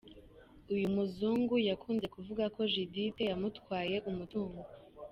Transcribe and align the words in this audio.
Uyu 0.73 0.87
muzungu 0.95 1.53
yakunze 1.69 2.05
kuvuga 2.15 2.43
ko 2.55 2.61
Judithe 2.73 3.23
yamutwaye 3.31 3.95
imitungo. 4.11 4.61